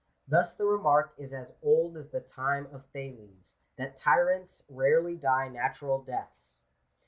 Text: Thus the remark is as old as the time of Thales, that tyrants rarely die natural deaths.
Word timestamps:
Thus 0.27 0.55
the 0.55 0.65
remark 0.65 1.13
is 1.19 1.31
as 1.31 1.53
old 1.61 1.95
as 1.95 2.09
the 2.09 2.21
time 2.21 2.65
of 2.73 2.87
Thales, 2.87 3.57
that 3.77 3.97
tyrants 3.97 4.63
rarely 4.67 5.15
die 5.15 5.47
natural 5.47 6.01
deaths. 6.01 6.63